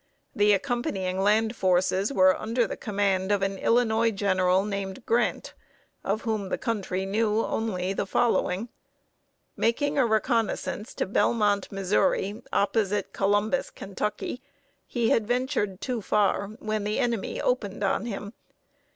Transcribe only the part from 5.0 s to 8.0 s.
Grant, of whom the country knew only